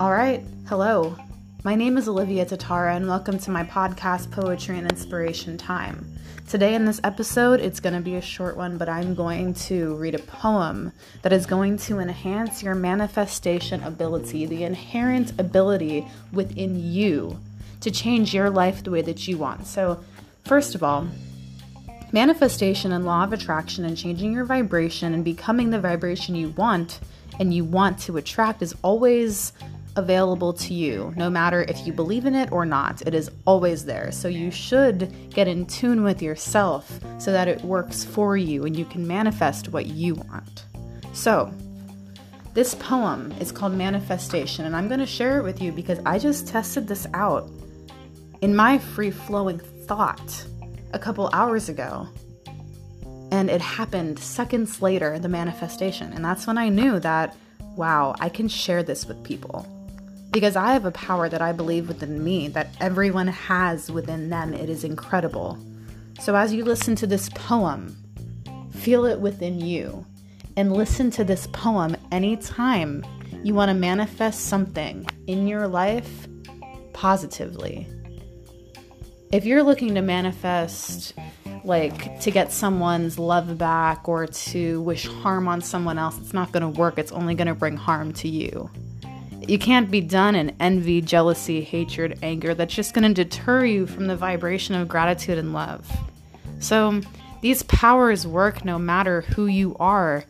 All 0.00 0.10
right, 0.10 0.42
hello. 0.68 1.14
My 1.64 1.74
name 1.74 1.98
is 1.98 2.08
Olivia 2.08 2.46
Tatara, 2.46 2.96
and 2.96 3.06
welcome 3.06 3.38
to 3.40 3.50
my 3.50 3.62
podcast, 3.62 4.30
Poetry 4.30 4.78
and 4.78 4.90
Inspiration 4.90 5.58
Time. 5.58 6.16
Today, 6.48 6.74
in 6.74 6.86
this 6.86 6.98
episode, 7.04 7.60
it's 7.60 7.80
going 7.80 7.94
to 7.94 8.00
be 8.00 8.14
a 8.14 8.22
short 8.22 8.56
one, 8.56 8.78
but 8.78 8.88
I'm 8.88 9.14
going 9.14 9.52
to 9.52 9.96
read 9.96 10.14
a 10.14 10.18
poem 10.18 10.92
that 11.20 11.34
is 11.34 11.44
going 11.44 11.76
to 11.78 11.98
enhance 11.98 12.62
your 12.62 12.74
manifestation 12.74 13.82
ability, 13.82 14.46
the 14.46 14.64
inherent 14.64 15.38
ability 15.38 16.08
within 16.32 16.90
you 16.90 17.38
to 17.82 17.90
change 17.90 18.32
your 18.32 18.48
life 18.48 18.82
the 18.82 18.90
way 18.90 19.02
that 19.02 19.28
you 19.28 19.36
want. 19.36 19.66
So, 19.66 20.02
first 20.42 20.74
of 20.74 20.82
all, 20.82 21.06
manifestation 22.12 22.92
and 22.92 23.04
law 23.04 23.24
of 23.24 23.32
attraction 23.32 23.84
and 23.84 23.96
changing 23.96 24.32
your 24.32 24.44
vibration 24.44 25.14
and 25.14 25.24
becoming 25.24 25.70
the 25.70 25.80
vibration 25.80 26.34
you 26.34 26.50
want 26.50 27.00
and 27.38 27.52
you 27.52 27.64
want 27.64 27.98
to 27.98 28.16
attract 28.16 28.62
is 28.62 28.74
always 28.82 29.52
available 29.96 30.52
to 30.52 30.74
you, 30.74 31.12
no 31.16 31.30
matter 31.30 31.62
if 31.68 31.86
you 31.86 31.92
believe 31.92 32.26
in 32.26 32.34
it 32.34 32.52
or 32.52 32.66
not. 32.66 33.02
It 33.06 33.14
is 33.14 33.30
always 33.46 33.84
there. 33.84 34.12
So 34.12 34.28
you 34.28 34.50
should 34.50 35.12
get 35.30 35.48
in 35.48 35.66
tune 35.66 36.02
with 36.02 36.22
yourself 36.22 37.00
so 37.18 37.32
that 37.32 37.48
it 37.48 37.62
works 37.62 38.04
for 38.04 38.36
you 38.36 38.64
and 38.64 38.76
you 38.76 38.84
can 38.84 39.06
manifest 39.06 39.70
what 39.70 39.86
you 39.86 40.14
want. 40.14 40.66
So, 41.12 41.52
this 42.52 42.74
poem 42.74 43.34
is 43.38 43.52
called 43.52 43.74
Manifestation, 43.74 44.64
and 44.64 44.74
I'm 44.74 44.88
going 44.88 45.00
to 45.00 45.06
share 45.06 45.38
it 45.38 45.42
with 45.42 45.60
you 45.60 45.72
because 45.72 45.98
I 46.06 46.18
just 46.18 46.48
tested 46.48 46.88
this 46.88 47.06
out 47.12 47.50
in 48.40 48.56
my 48.56 48.78
free 48.78 49.10
flowing 49.10 49.58
thought 49.58 50.46
a 50.92 50.98
couple 50.98 51.30
hours 51.32 51.68
ago. 51.68 52.08
And 53.32 53.50
it 53.50 53.60
happened 53.60 54.18
seconds 54.18 54.80
later, 54.80 55.18
the 55.18 55.28
manifestation. 55.28 56.12
And 56.12 56.24
that's 56.24 56.46
when 56.46 56.58
I 56.58 56.68
knew 56.68 57.00
that, 57.00 57.36
wow, 57.76 58.14
I 58.20 58.28
can 58.28 58.48
share 58.48 58.82
this 58.82 59.06
with 59.06 59.22
people 59.24 59.66
because 60.30 60.54
I 60.54 60.72
have 60.74 60.84
a 60.84 60.90
power 60.90 61.28
that 61.28 61.40
I 61.40 61.52
believe 61.52 61.88
within 61.88 62.22
me 62.22 62.48
that 62.48 62.68
everyone 62.80 63.28
has 63.28 63.90
within 63.90 64.28
them. 64.28 64.52
It 64.52 64.68
is 64.68 64.84
incredible. 64.84 65.58
So 66.20 66.34
as 66.36 66.52
you 66.52 66.64
listen 66.64 66.94
to 66.96 67.06
this 67.06 67.28
poem, 67.30 67.96
feel 68.70 69.06
it 69.06 69.18
within 69.18 69.60
you 69.60 70.04
and 70.56 70.72
listen 70.72 71.10
to 71.12 71.24
this 71.24 71.46
poem 71.48 71.96
anytime 72.12 73.04
you 73.42 73.54
want 73.54 73.70
to 73.70 73.74
manifest 73.74 74.46
something 74.46 75.06
in 75.26 75.46
your 75.46 75.68
life 75.68 76.28
positively. 76.92 77.88
If 79.32 79.44
you're 79.44 79.64
looking 79.64 79.96
to 79.96 80.02
manifest 80.02 81.14
like 81.64 82.20
to 82.20 82.30
get 82.30 82.52
someone's 82.52 83.18
love 83.18 83.58
back 83.58 84.08
or 84.08 84.28
to 84.28 84.80
wish 84.82 85.06
harm 85.06 85.48
on 85.48 85.60
someone 85.60 85.98
else, 85.98 86.16
it's 86.18 86.32
not 86.32 86.52
going 86.52 86.62
to 86.62 86.68
work. 86.68 86.96
It's 86.96 87.10
only 87.10 87.34
going 87.34 87.48
to 87.48 87.54
bring 87.54 87.76
harm 87.76 88.12
to 88.14 88.28
you. 88.28 88.70
You 89.48 89.58
can't 89.58 89.90
be 89.90 90.00
done 90.00 90.36
in 90.36 90.54
envy, 90.60 91.00
jealousy, 91.00 91.60
hatred, 91.60 92.20
anger. 92.22 92.54
That's 92.54 92.74
just 92.74 92.94
going 92.94 93.12
to 93.12 93.24
deter 93.24 93.64
you 93.64 93.86
from 93.86 94.06
the 94.06 94.16
vibration 94.16 94.76
of 94.76 94.86
gratitude 94.86 95.38
and 95.38 95.52
love. 95.52 95.90
So, 96.60 97.00
these 97.42 97.62
powers 97.64 98.26
work 98.26 98.64
no 98.64 98.78
matter 98.78 99.20
who 99.20 99.46
you 99.46 99.76
are, 99.78 100.24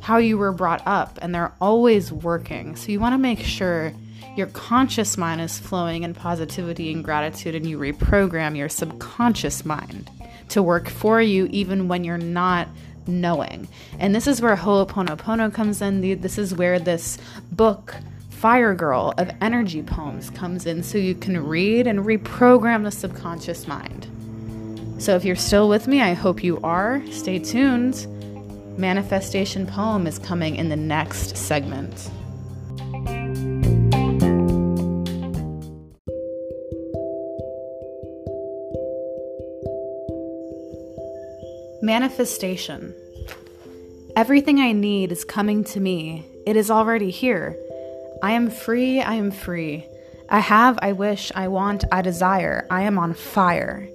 how 0.00 0.18
you 0.18 0.38
were 0.38 0.52
brought 0.52 0.82
up, 0.86 1.18
and 1.20 1.34
they're 1.34 1.52
always 1.60 2.12
working. 2.12 2.76
So, 2.76 2.92
you 2.92 3.00
want 3.00 3.14
to 3.14 3.18
make 3.18 3.40
sure 3.40 3.92
your 4.36 4.48
conscious 4.48 5.16
mind 5.16 5.40
is 5.40 5.58
flowing 5.58 6.02
in 6.02 6.14
positivity 6.14 6.92
and 6.92 7.04
gratitude, 7.04 7.54
and 7.54 7.66
you 7.66 7.78
reprogram 7.78 8.56
your 8.56 8.68
subconscious 8.68 9.64
mind 9.64 10.10
to 10.50 10.62
work 10.62 10.88
for 10.88 11.20
you 11.20 11.46
even 11.50 11.88
when 11.88 12.04
you're 12.04 12.18
not 12.18 12.68
knowing. 13.06 13.68
And 13.98 14.14
this 14.14 14.26
is 14.26 14.40
where 14.40 14.56
Ho'oponopono 14.56 15.52
comes 15.52 15.82
in. 15.82 16.00
This 16.20 16.38
is 16.38 16.54
where 16.54 16.78
this 16.78 17.18
book 17.52 17.94
Fire 18.30 18.74
Girl 18.74 19.14
of 19.16 19.30
energy 19.40 19.82
poems 19.82 20.30
comes 20.30 20.66
in 20.66 20.82
so 20.82 20.98
you 20.98 21.14
can 21.14 21.42
read 21.46 21.86
and 21.86 22.00
reprogram 22.00 22.84
the 22.84 22.90
subconscious 22.90 23.66
mind. 23.66 24.10
So 24.98 25.16
if 25.16 25.24
you're 25.24 25.36
still 25.36 25.68
with 25.68 25.86
me, 25.86 26.02
I 26.02 26.12
hope 26.12 26.44
you 26.44 26.60
are. 26.62 27.02
Stay 27.10 27.38
tuned. 27.38 28.06
Manifestation 28.78 29.66
poem 29.66 30.06
is 30.06 30.18
coming 30.18 30.56
in 30.56 30.68
the 30.68 30.76
next 30.76 31.36
segment. 31.36 32.10
Manifestation. 41.84 42.94
Everything 44.16 44.58
I 44.58 44.72
need 44.72 45.12
is 45.12 45.22
coming 45.22 45.64
to 45.64 45.80
me. 45.80 46.24
It 46.46 46.56
is 46.56 46.70
already 46.70 47.10
here. 47.10 47.58
I 48.22 48.32
am 48.32 48.50
free, 48.50 49.02
I 49.02 49.16
am 49.16 49.30
free. 49.30 49.84
I 50.30 50.38
have, 50.38 50.78
I 50.80 50.92
wish, 50.92 51.30
I 51.34 51.48
want, 51.48 51.84
I 51.92 52.00
desire. 52.00 52.66
I 52.70 52.84
am 52.84 52.98
on 52.98 53.12
fire. 53.12 53.86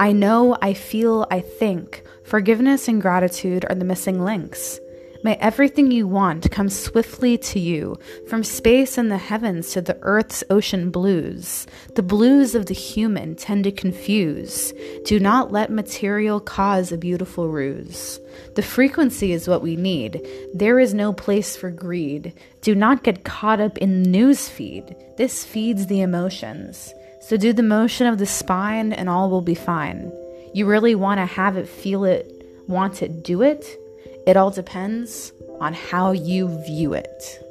I 0.00 0.10
know, 0.10 0.58
I 0.60 0.74
feel, 0.74 1.24
I 1.30 1.38
think. 1.38 2.02
Forgiveness 2.24 2.88
and 2.88 3.00
gratitude 3.00 3.64
are 3.68 3.76
the 3.76 3.84
missing 3.84 4.24
links. 4.24 4.80
May 5.22 5.36
everything 5.36 5.90
you 5.90 6.06
want 6.06 6.50
come 6.50 6.68
swiftly 6.68 7.38
to 7.38 7.58
you, 7.58 7.98
from 8.28 8.44
space 8.44 8.98
and 8.98 9.10
the 9.10 9.18
heavens 9.18 9.72
to 9.72 9.80
the 9.80 9.98
earth's 10.02 10.44
ocean 10.50 10.90
blues. 10.90 11.66
The 11.94 12.02
blues 12.02 12.54
of 12.54 12.66
the 12.66 12.74
human 12.74 13.34
tend 13.34 13.64
to 13.64 13.72
confuse. 13.72 14.72
Do 15.04 15.18
not 15.18 15.52
let 15.52 15.70
material 15.70 16.40
cause 16.40 16.92
a 16.92 16.98
beautiful 16.98 17.48
ruse. 17.48 18.20
The 18.54 18.62
frequency 18.62 19.32
is 19.32 19.48
what 19.48 19.62
we 19.62 19.76
need. 19.76 20.26
There 20.54 20.78
is 20.78 20.94
no 20.94 21.12
place 21.12 21.56
for 21.56 21.70
greed. 21.70 22.32
Do 22.60 22.74
not 22.74 23.02
get 23.02 23.24
caught 23.24 23.60
up 23.60 23.78
in 23.78 24.02
news 24.02 24.48
feed. 24.48 24.96
This 25.16 25.44
feeds 25.44 25.86
the 25.86 26.02
emotions. 26.02 26.92
So 27.20 27.36
do 27.36 27.52
the 27.52 27.62
motion 27.62 28.06
of 28.06 28.18
the 28.18 28.26
spine 28.26 28.92
and 28.92 29.08
all 29.08 29.30
will 29.30 29.40
be 29.40 29.54
fine. 29.54 30.12
You 30.54 30.66
really 30.66 30.94
want 30.94 31.18
to 31.18 31.26
have 31.26 31.56
it, 31.56 31.68
feel 31.68 32.04
it, 32.04 32.26
want 32.68 33.02
it, 33.02 33.22
do 33.22 33.42
it? 33.42 33.78
It 34.26 34.36
all 34.36 34.50
depends 34.50 35.32
on 35.60 35.72
how 35.72 36.12
you 36.12 36.48
view 36.64 36.94
it. 36.94 37.42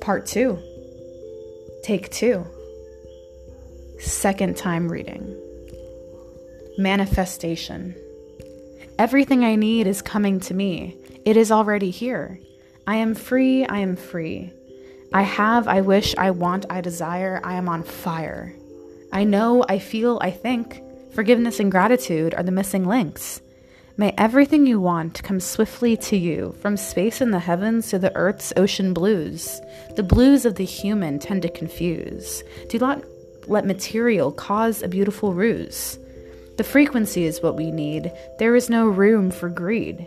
Part 0.00 0.26
two. 0.26 0.58
Take 1.82 2.10
two, 2.10 2.44
second 3.98 4.58
time 4.58 4.90
reading. 4.90 5.34
Manifestation. 6.76 7.94
Everything 8.98 9.42
I 9.42 9.54
need 9.54 9.86
is 9.86 10.02
coming 10.02 10.38
to 10.40 10.54
me. 10.54 10.96
It 11.24 11.38
is 11.38 11.50
already 11.50 11.90
here. 11.90 12.40
I 12.86 12.96
am 12.96 13.14
free. 13.14 13.64
I 13.64 13.78
am 13.78 13.96
free. 13.96 14.52
I 15.14 15.22
have, 15.22 15.66
I 15.66 15.80
wish, 15.80 16.14
I 16.18 16.30
want, 16.32 16.66
I 16.68 16.82
desire. 16.82 17.40
I 17.42 17.54
am 17.54 17.68
on 17.68 17.82
fire. 17.82 18.54
I 19.10 19.24
know, 19.24 19.64
I 19.66 19.78
feel, 19.78 20.18
I 20.20 20.30
think. 20.30 20.82
Forgiveness 21.12 21.58
and 21.60 21.70
gratitude 21.70 22.34
are 22.34 22.42
the 22.42 22.52
missing 22.52 22.86
links. 22.86 23.40
May 23.96 24.14
everything 24.16 24.66
you 24.66 24.80
want 24.80 25.22
come 25.24 25.40
swiftly 25.40 25.96
to 25.96 26.16
you, 26.16 26.54
from 26.60 26.76
space 26.76 27.20
in 27.20 27.32
the 27.32 27.40
heavens 27.40 27.90
to 27.90 27.98
the 27.98 28.14
earth's 28.14 28.52
ocean 28.56 28.94
blues. 28.94 29.60
The 29.96 30.04
blues 30.04 30.44
of 30.44 30.54
the 30.54 30.64
human 30.64 31.18
tend 31.18 31.42
to 31.42 31.48
confuse. 31.48 32.44
Do 32.68 32.78
not 32.78 33.02
let 33.48 33.66
material 33.66 34.30
cause 34.30 34.82
a 34.82 34.88
beautiful 34.88 35.34
ruse. 35.34 35.98
The 36.58 36.64
frequency 36.64 37.24
is 37.24 37.42
what 37.42 37.56
we 37.56 37.70
need. 37.72 38.12
There 38.38 38.54
is 38.54 38.70
no 38.70 38.86
room 38.86 39.30
for 39.30 39.48
greed. 39.48 40.06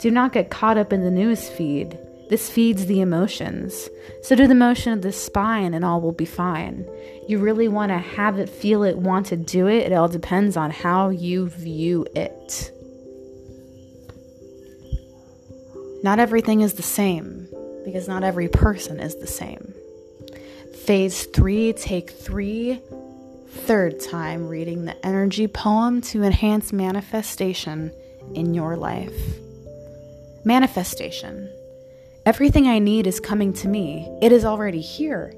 Do 0.00 0.10
not 0.10 0.32
get 0.32 0.50
caught 0.50 0.76
up 0.76 0.92
in 0.92 1.02
the 1.02 1.10
news 1.10 1.48
feed. 1.48 1.98
This 2.30 2.48
feeds 2.48 2.86
the 2.86 3.00
emotions. 3.00 3.90
So 4.22 4.36
do 4.36 4.46
the 4.46 4.54
motion 4.54 4.92
of 4.92 5.02
the 5.02 5.10
spine 5.10 5.74
and 5.74 5.84
all 5.84 6.00
will 6.00 6.12
be 6.12 6.24
fine. 6.24 6.88
You 7.26 7.40
really 7.40 7.66
want 7.66 7.90
to 7.90 7.98
have 7.98 8.38
it, 8.38 8.48
feel 8.48 8.84
it, 8.84 8.96
want 8.96 9.26
to 9.26 9.36
do 9.36 9.66
it. 9.66 9.90
It 9.90 9.92
all 9.92 10.06
depends 10.06 10.56
on 10.56 10.70
how 10.70 11.08
you 11.08 11.48
view 11.48 12.06
it. 12.14 12.70
Not 16.04 16.20
everything 16.20 16.60
is 16.60 16.74
the 16.74 16.82
same 16.82 17.48
because 17.84 18.06
not 18.06 18.22
every 18.22 18.46
person 18.46 19.00
is 19.00 19.16
the 19.16 19.26
same. 19.26 19.74
Phase 20.84 21.24
three, 21.24 21.72
take 21.72 22.10
three, 22.10 22.80
third 23.48 23.98
time 23.98 24.46
reading 24.46 24.84
the 24.84 25.04
energy 25.04 25.48
poem 25.48 26.00
to 26.02 26.22
enhance 26.22 26.72
manifestation 26.72 27.92
in 28.34 28.54
your 28.54 28.76
life. 28.76 29.12
Manifestation. 30.44 31.50
Everything 32.30 32.68
I 32.68 32.78
need 32.78 33.08
is 33.08 33.18
coming 33.18 33.52
to 33.54 33.66
me. 33.66 34.08
It 34.22 34.30
is 34.30 34.44
already 34.44 34.80
here. 34.80 35.34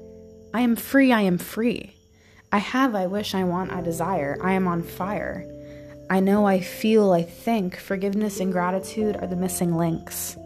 I 0.53 0.61
am 0.61 0.75
free, 0.75 1.11
I 1.11 1.21
am 1.21 1.39
free. 1.39 1.95
I 2.51 2.59
have, 2.59 2.93
I 2.93 3.07
wish, 3.07 3.33
I 3.33 3.45
want, 3.45 3.71
I 3.71 3.81
desire. 3.81 4.37
I 4.43 4.53
am 4.53 4.67
on 4.67 4.83
fire. 4.83 5.43
I 6.11 6.19
know, 6.19 6.45
I 6.45 6.59
feel, 6.59 7.11
I 7.11 7.23
think. 7.23 7.77
Forgiveness 7.77 8.39
and 8.39 8.51
gratitude 8.51 9.15
are 9.15 9.25
the 9.25 9.35
missing 9.35 9.75
links. 9.75 10.37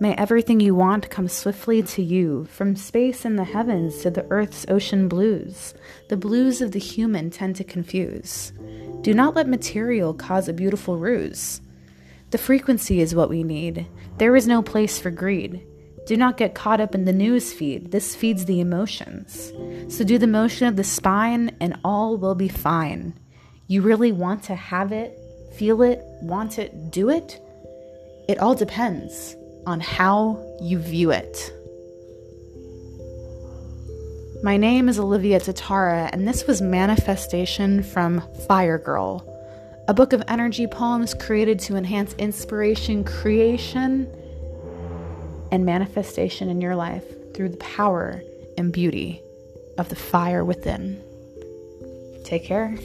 May 0.00 0.14
everything 0.14 0.58
you 0.58 0.74
want 0.74 1.10
come 1.10 1.28
swiftly 1.28 1.82
to 1.82 2.02
you, 2.02 2.46
from 2.46 2.76
space 2.76 3.26
and 3.26 3.38
the 3.38 3.44
heavens 3.44 4.00
to 4.00 4.10
the 4.10 4.26
earth's 4.30 4.64
ocean 4.70 5.06
blues. 5.06 5.74
The 6.08 6.16
blues 6.16 6.62
of 6.62 6.72
the 6.72 6.78
human 6.78 7.28
tend 7.28 7.56
to 7.56 7.64
confuse. 7.64 8.54
Do 9.02 9.12
not 9.12 9.34
let 9.34 9.48
material 9.48 10.14
cause 10.14 10.48
a 10.48 10.54
beautiful 10.54 10.96
ruse. 10.96 11.60
The 12.30 12.38
frequency 12.38 13.02
is 13.02 13.14
what 13.14 13.28
we 13.28 13.44
need. 13.44 13.86
There 14.16 14.34
is 14.34 14.46
no 14.46 14.62
place 14.62 14.98
for 14.98 15.10
greed. 15.10 15.66
Do 16.10 16.16
not 16.16 16.36
get 16.36 16.56
caught 16.56 16.80
up 16.80 16.96
in 16.96 17.04
the 17.04 17.12
news 17.12 17.52
feed. 17.52 17.92
This 17.92 18.16
feeds 18.16 18.46
the 18.46 18.58
emotions. 18.58 19.52
So 19.94 20.02
do 20.02 20.18
the 20.18 20.26
motion 20.26 20.66
of 20.66 20.74
the 20.74 20.82
spine, 20.82 21.56
and 21.60 21.78
all 21.84 22.16
will 22.16 22.34
be 22.34 22.48
fine. 22.48 23.14
You 23.68 23.82
really 23.82 24.10
want 24.10 24.42
to 24.42 24.56
have 24.56 24.90
it, 24.90 25.16
feel 25.54 25.82
it, 25.82 26.00
want 26.20 26.58
it, 26.58 26.90
do 26.90 27.10
it? 27.10 27.40
It 28.28 28.40
all 28.40 28.56
depends 28.56 29.36
on 29.68 29.78
how 29.78 30.44
you 30.60 30.80
view 30.80 31.12
it. 31.12 31.52
My 34.42 34.56
name 34.56 34.88
is 34.88 34.98
Olivia 34.98 35.38
Tatara, 35.38 36.10
and 36.12 36.26
this 36.26 36.44
was 36.44 36.60
Manifestation 36.60 37.84
from 37.84 38.20
Fire 38.48 38.78
Girl, 38.78 39.24
a 39.86 39.94
book 39.94 40.12
of 40.12 40.24
energy 40.26 40.66
poems 40.66 41.14
created 41.14 41.60
to 41.60 41.76
enhance 41.76 42.14
inspiration, 42.14 43.04
creation, 43.04 44.12
and 45.50 45.64
manifestation 45.64 46.48
in 46.48 46.60
your 46.60 46.76
life 46.76 47.04
through 47.34 47.48
the 47.50 47.56
power 47.58 48.22
and 48.56 48.72
beauty 48.72 49.20
of 49.78 49.88
the 49.88 49.96
fire 49.96 50.44
within. 50.44 51.02
Take 52.24 52.44
care. 52.44 52.76